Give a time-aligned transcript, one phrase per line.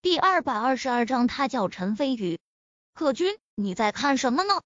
[0.00, 2.38] 第二百二十二章，他叫陈飞宇。
[2.94, 4.62] 可君，你在看什么呢？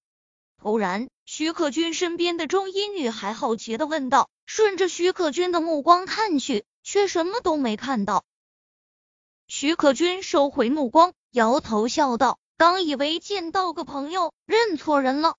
[0.61, 4.29] 突然，徐可君身边的中医女孩好奇的问道。
[4.45, 8.23] 顺着徐可君的目光看去，却什么都没看到。
[9.47, 15.35] 徐可君收回目光，摇头笑道：“刚以为见到个朋友，认错人了。”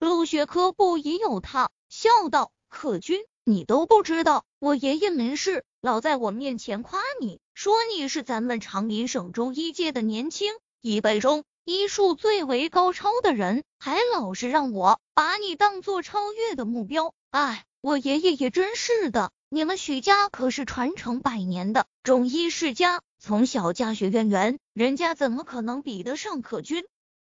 [0.00, 17.12] 陆雪科不疑有他，笑道：“可君，你都不知道，我爷爷没事，老在我面前夸你。”说你是咱们长林省中医界的年轻一辈中医术最为高超的人，还老是让我把你当做超越的目标。
[17.30, 26.84] 哎，我爷爷也真是的，你们许家可是传承百年的中医世家，从小家学渊源，人家怎么可能比得上可君？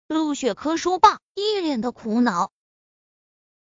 [0.08, 2.52] 陆雪珂说罢，一脸的苦恼。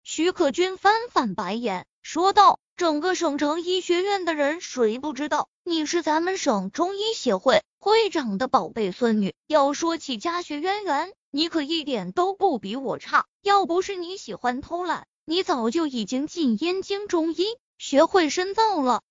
[0.07, 2.59] 徐可君翻翻白眼，说道。
[2.77, 9.33] 整个省城医学院的人，谁不知道你是咱们省中医协会会长的宝贝孙女？
[9.47, 13.25] 要说起家学渊源，你可一点都不比我差。
[13.41, 17.45] 要不是你喜欢偷懒，你早就已经进燕京中医
[17.79, 19.01] 学会深造了。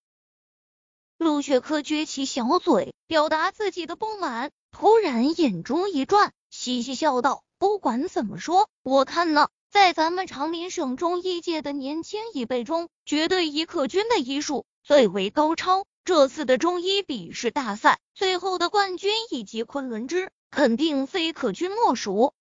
[1.19, 15.85] 陆雪珂撅起小嘴，表达自己的不满，突然眼珠一转，嘻嘻笑道：“不管怎么说，我看呢。”在咱们长林省中医界的年轻一辈中，绝对以可君的医术最为高超。
[16.05, 22.35] 这次的中医笔试大赛，最后的冠军以及昆仑之，肯定非可君莫属。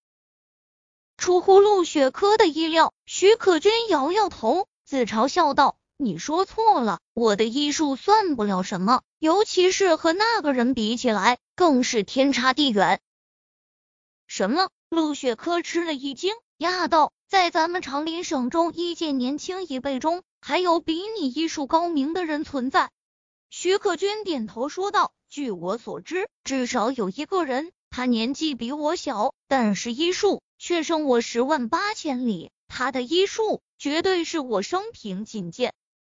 [1.17, 13.02] 出乎陆雪珂的意料，徐可君摇摇头，自嘲笑道：“你说错了，我的医术算不了什么，尤其是和那个人比起来，更是天差地远。”
[14.28, 14.70] 什么？
[14.90, 17.12] 陆雪珂吃了一惊，讶道。
[17.34, 22.92] 在咱们长林省中医界年轻一辈中，还有比你医术高明的人存在。
[23.50, 32.52] 徐可军点头说道：“据我所知，至少有一个人，他年纪比我小，但是医术却胜我十万八千里。
[32.67, 35.74] 他的医术绝对是我生平仅见。”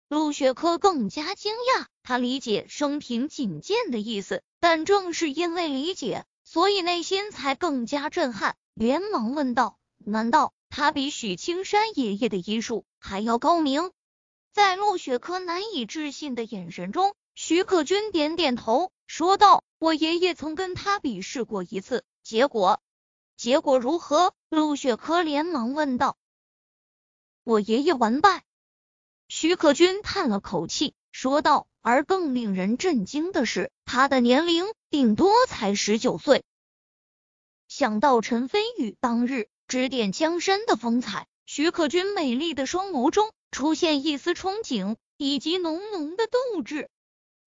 [0.10, 13.94] 陆雪珂更加惊讶，他理解“生平仅见”的意思，但正是因为理解，所以内心才更加震撼，连忙问道：“难道？”他比许青山爷爷的医术还要高明，
[14.52, 22.82] 在陆雪珂难以置信的眼神中，徐可君点点头，说道：“我爷爷曾跟他比试过一次，结果
[23.38, 26.18] 结果如何？”陆雪珂连忙问道
[27.46, 28.44] ：“我爷爷完败。”
[29.30, 36.44] 徐可君叹了口气，说道：“而更令人震惊的是，他的年龄顶多才十九岁。”
[37.70, 39.48] 想到陈飞宇当日。
[39.76, 46.88] 指点江山的风采，徐可君美丽的双眸中出现一丝憧憬以及浓浓的斗志。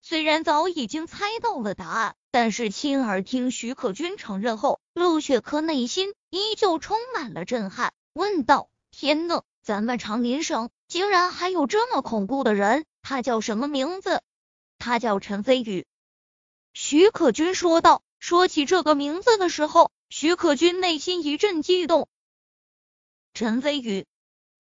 [0.03, 12.85] 虽然早已经猜到了答案，但是亲耳听徐可君承认后，陆雪珂内心依旧充满了震撼，问道：“天呐，咱们长林省竟然还有这么恐怖的人？
[13.01, 14.21] 他叫什么名字？”
[14.79, 15.87] 他叫陈飞宇。
[16.75, 18.03] 徐可君说道。
[18.21, 19.91] 说起这个名字的时候。
[20.11, 22.09] 徐可君内心一阵激动。
[23.39, 24.05] 陈飞宇，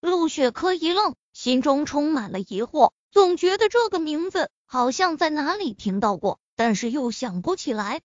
[0.01, 8.03] 陆雪珂一愣，心中充满了疑惑，总觉得这个名字好像在哪里听到过，但是又想不起来。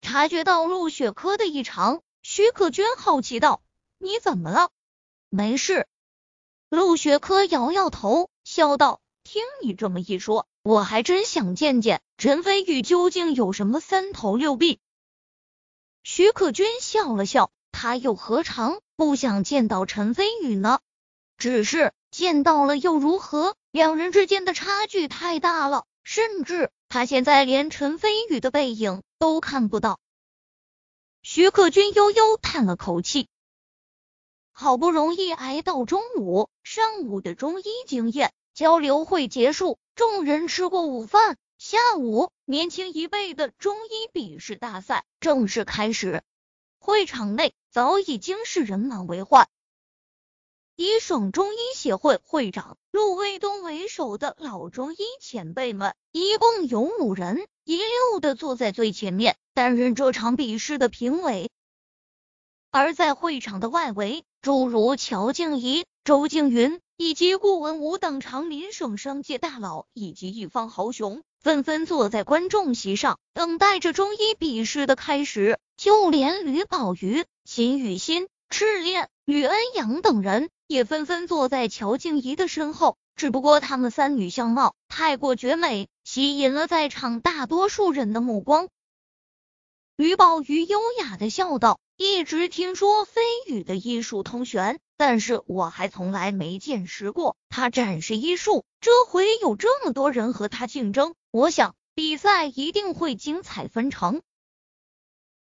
[0.00, 3.62] 察觉到陆雪珂的异常，徐可娟好奇道
[4.00, 4.70] ：“你怎么了
[5.28, 5.86] ？”“没事。”
[6.70, 14.80] 陆雪珂摇摇头，笑道：“听你这么一说，我还真想见见陈飞宇究竟有什么三头六臂。”
[16.02, 20.78] 徐可君笑了笑，他又何尝不想见到陈飞宇呢？
[21.36, 23.56] 只是见到了又如何？
[23.72, 29.98] 两人之间的差距太大了，甚至他现在连陈飞宇的背影都看不到。
[31.22, 33.28] 徐可君悠悠叹了口气，
[34.52, 41.36] 好不容易挨到中午，上午的中医经验交流会结束，众人吃过午饭。
[41.58, 46.22] 下午，年轻一辈的中医笔试大赛正式开始。
[46.78, 49.48] 会场内早已经是人满为患，
[50.76, 61.50] 以省中医协会会长陆卫东为首的老中医前辈们，一共有五人，一溜的坐在最前面，担任这场比试的评委。
[62.70, 71.22] 而在会场的外围，诸如乔静怡、周静云以及顾文武等长林省商界大佬以及一方豪雄。
[71.42, 75.58] 纷纷坐在观众席上，等待着中医比试的开始。
[75.76, 82.96] 就连吕宝瑜、秦雨欣、赤练、吕恩阳等人也纷纷坐在乔静怡的身后。
[83.16, 88.68] 只不过他们三女相貌太过绝美，吸引了在场大多数人的目光。
[89.96, 98.64] 吕宝玉优雅的笑道：“一直听说飞羽的医术通玄，但是我还从来没见识过他展示医术。
[98.80, 104.20] 这回有这么多人和他竞争，我想比赛一定会精彩纷呈。”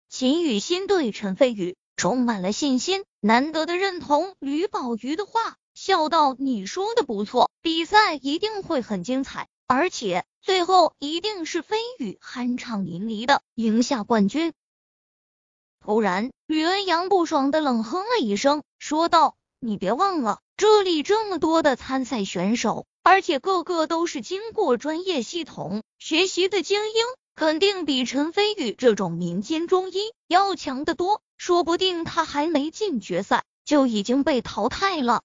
[0.08, 14.54] 秦雨欣对陈飞宇充满了信心，难得的认同吕宝玉的话，笑道：“你说的不错，比赛一定会很精彩。”而且最后一定是飞宇酣畅淋漓的赢下冠军。
[15.86, 27.04] 突然，吕恩阳不爽的冷哼了一声，说道：“你别忘了，这里这么多的参赛选手，而且个个都是经过专业系统学习的精英，
[27.36, 31.20] 肯定比陈飞宇这种民间中医要强得多。
[31.38, 35.22] 说不定他还没进决赛，就已经被淘汰了。”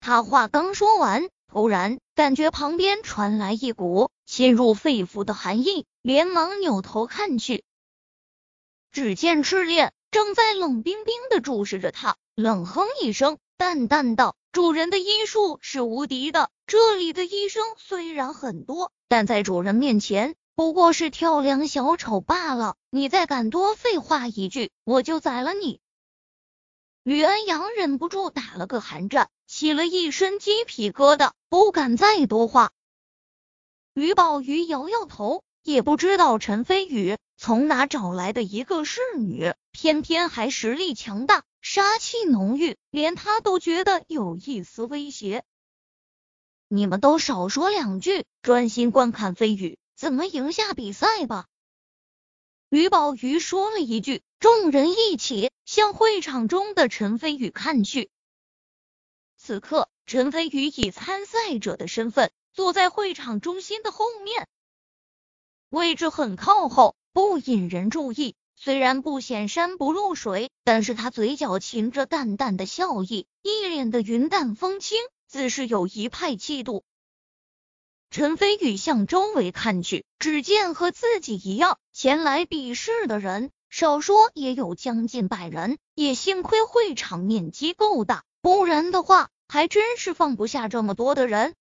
[0.00, 1.30] 他话刚说完。
[1.50, 7.64] 突然，感觉旁边传来一股侵入肺腑的寒意，连忙扭头看去，
[8.92, 22.76] 只见赤练正在冷冰冰的注视着他，冷哼一声，淡淡道：“主人的医术是无敌的，这里的医生虽然很多，但在主人面前不过是跳梁小丑罢了。
[22.90, 25.80] 你再敢多废话一句，我就宰了你！”
[27.02, 29.28] 吕恩阳忍不住打了个寒战。
[29.46, 32.70] 起了一身鸡皮疙瘩，不敢再多话。
[33.94, 45.42] 于宝玉摇摇头，也不知道陈飞宇从哪找来的一个侍女，偏偏还实力强大，杀气浓郁，连他都觉得有一丝威胁。
[46.68, 51.46] 你们都少说两句，专心观看飞宇怎么赢下比赛吧。
[52.68, 58.10] 于宝玉说了一句，众人一起向会场中的陈飞宇看去。
[59.38, 64.46] 此刻，陈飞宇以参赛者的身份坐在会场中心的后面，
[65.70, 68.34] 位置很靠后，不引人注意。
[68.56, 76.84] 虽然不显山不露水，但是他嘴角噙着淡淡的笑意，一脸的云淡风轻，自是有一派气度。
[78.10, 85.78] 陈飞宇向周围看去，只见和自己一样前来比试的人，少说也有将近百人。
[85.94, 88.24] 也幸亏会场面积够大。
[88.42, 91.54] 不然的话，还真是放不下这么多的人。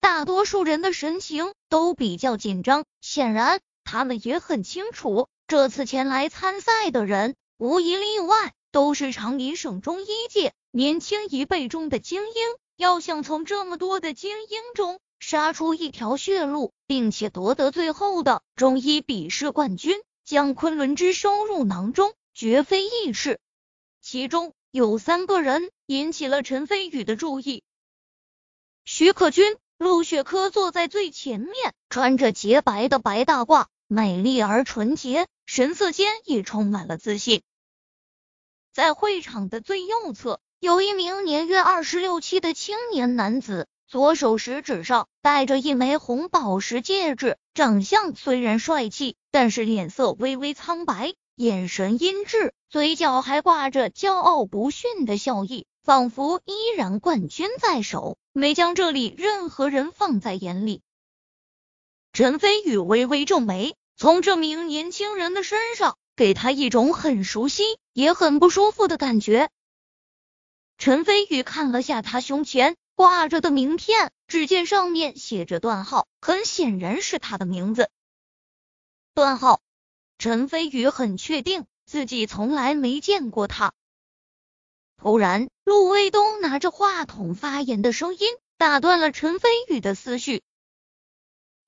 [0.00, 3.60] 大多数人的神情都比较紧张，显然
[3.90, 12.34] 他们也很清楚，这次前来参赛的人无一例外都是长宁省中医界年轻一辈中的精英。
[12.76, 23.40] 要想从这么多的精英中杀出一条血路，并且夺得最后的中医比试冠军，将昆仑之收入囊中，绝非易事。
[24.00, 24.54] 其中。
[24.72, 27.64] 有三个人引起了陈飞宇的注意。
[28.84, 37.42] 徐克军、陆雪珂坐在最前面，穿着洁白的白大褂，美丽而纯洁，神色间也充满了自信。
[38.72, 51.12] 在会场的最右侧，有一名年约二十六七的青年男子，左手食指上戴着一枚红宝石戒指，长相虽然帅气，但是脸色微微苍白。
[51.34, 60.80] 眼神阴鸷，嘴角还挂着骄傲不逊的笑意，仿佛依然冠军在手，没将这里任何人放在眼里。
[62.12, 69.50] 陈飞宇微微皱眉，从这名年轻人的身上，给他一种很熟悉也很不舒服的感觉。
[70.78, 77.90] 陈飞宇看了下他胸前挂着的名片，只见上面写着段浩，很显然是他的名字。
[79.12, 79.60] 段浩。
[80.16, 83.74] 陈飞宇很确定自己从来没见过他。
[84.96, 90.42] 突然，陆卫东拿着话筒发言的声音打断了陈飞宇的思绪。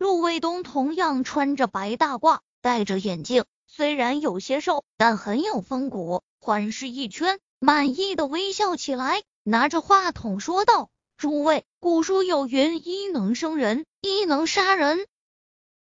[0.02, 6.24] 陆卫东同样穿着白大褂，戴着眼镜，虽然有些瘦，但很有风骨。
[6.40, 15.06] 环视一圈，满意的微笑起来，拿着话筒说道：“诸位，古书有云，医能生人，医能杀人。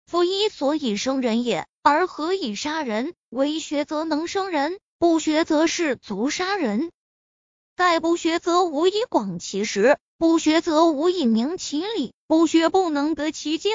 [0.07, 3.13] 夫医所以生人也。”而何以杀人？
[3.29, 6.91] 为学则能生人，不学则是足杀人。
[7.77, 13.71] 盖不学则无以广其实，不学则无以明其理，不学不能得其精。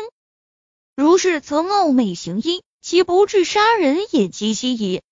[0.96, 5.02] 如是，则貌美行医，岂不至杀人也及兮矣？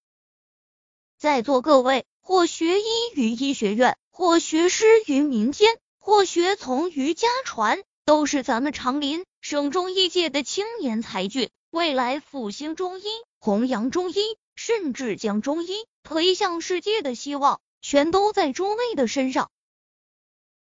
[1.19, 11.51] 在座各位，或学医于医学院，或学师于民间，或学从于家传，都是咱们长林省中医界的青年才俊。
[11.69, 13.05] 未来复兴中医、
[13.39, 19.51] 弘扬中医，甚至将中医推向世界的希望，全都在诸位的身上。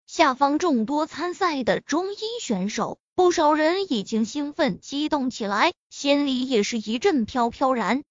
[0.05, 8.01] 下方众多参赛的中医选手，不少人已经兴奋激动起来，心里也是一阵飘飘然。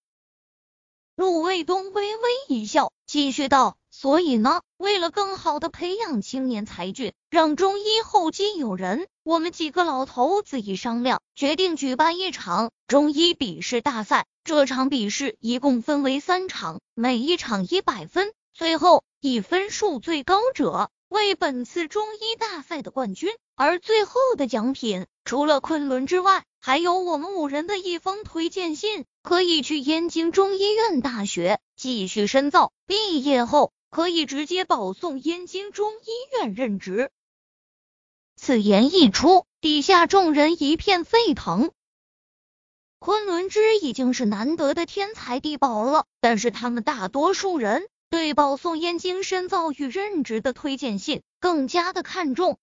[1.17, 14.27] 陆卫东微微一笑，继续道：“所以呢，为了更好的培养青年才俊，让中医后继有人，我们几个老头子一商量，决定举办一场中医笔试大赛。
[14.45, 23.31] 这场笔试一共分为三场，每一场一百分，最后以分数最高者为本次中医大赛的冠军。
[23.55, 37.11] 而最后的奖品，除了昆仑之外，还有我们五人的一封推荐信。”可以去燕京中医院大学继续深造，毕业后可以直接保送燕京中医院任职。
[38.35, 41.71] 此言一出，底下众人一片沸腾。
[42.99, 52.59] 昆仑之已经是难得的天才地宝了，但是他们大多数人对保送燕京深造与任职的推荐信更加的看重。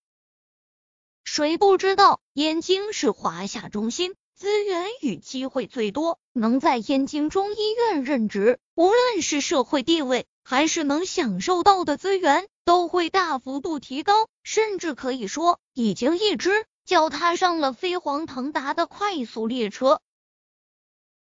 [1.23, 4.13] 谁不知道燕京是华夏中心？
[4.35, 20.01] 资源与机会最多，能在燕京中医院任职，无论是社会地位，还是能享受到的资源，都会大幅度提高，甚至可以说，已经一只脚踏上了飞黄腾达的快速列车。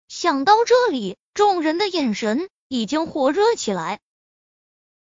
[0.10, 4.02] 想到这里，众人的眼神已经火热起来。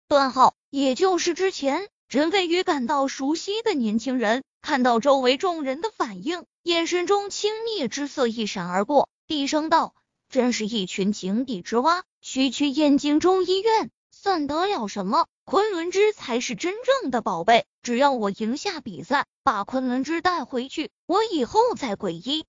[0.08, 6.46] 段浩，也就是之前陈飞宇感到熟悉的年轻人，看到周围众人的反应。
[6.64, 9.94] 眼神中轻蔑之色一闪而过，低声道
[10.30, 15.28] ：“真是一群井底之蛙，区区燕京中医院算得了什么？
[15.44, 22.46] 昆仑之才是真正的宝贝，只要我赢下比赛，把昆仑之带回去，我以后再皈依。”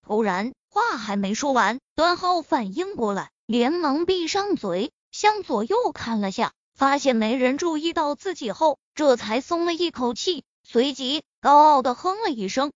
[0.00, 12.72] 突然，话还没说完，段浩反应过来，连忙闭上嘴，向左右看了下，发现没人注意到自己后，这才松了一口气，随即高傲的哼了一声。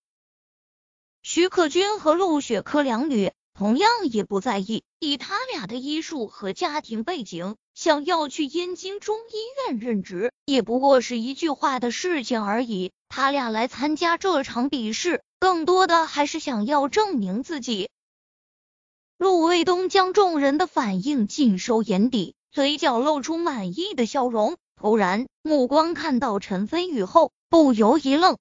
[1.23, 12.93] 徐克军和陆雪珂两女同样也不在意，以他俩的医术和家庭背景，想要去燕京中医院任职，也不过是一句话的事情而已。
[13.09, 17.91] 他俩来参加这场比试，更多的还是想要证明自己。
[19.19, 28.37] 陆卫东将众人的反应尽收眼底，嘴角露出满意的笑容，突然目光看到陈飞宇后，不由一愣。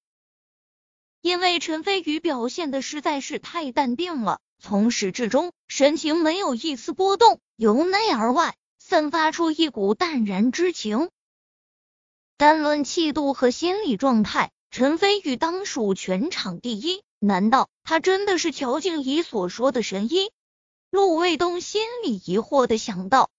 [1.21, 11.12] 因为陈飞宇表现的实在是太淡定了，从始至终神情没有一丝波动，由内而外散发出一股淡然之情。
[12.38, 17.03] 单论气度和心理状态，陈飞宇当属全场第一。
[17.19, 20.31] 难道他真的是乔静怡所说的神医？
[20.89, 23.29] 陆卫东心里疑惑的想到。